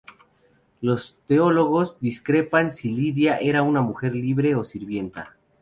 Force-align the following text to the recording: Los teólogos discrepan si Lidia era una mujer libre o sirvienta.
Los 0.81 1.19
teólogos 1.27 1.99
discrepan 1.99 2.73
si 2.73 2.89
Lidia 2.89 3.37
era 3.37 3.61
una 3.61 3.81
mujer 3.81 4.15
libre 4.15 4.55
o 4.55 4.63
sirvienta. 4.63 5.35